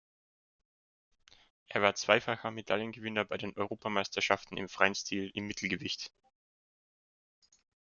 Er 1.67 1.83
war 1.83 1.93
zweifacher 1.93 2.49
Medaillengewinner 2.49 3.23
bei 3.23 3.37
den 3.37 3.55
Europameisterschaften 3.55 4.57
im 4.57 4.67
freien 4.67 4.95
Stil 4.95 5.29
im 5.35 5.45
Mittelgewicht. 5.45 6.09